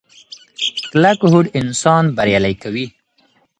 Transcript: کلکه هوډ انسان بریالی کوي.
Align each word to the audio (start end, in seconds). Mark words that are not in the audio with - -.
کلکه 0.91 1.25
هوډ 1.31 1.45
انسان 1.61 2.03
بریالی 2.15 2.55
کوي. 2.63 2.85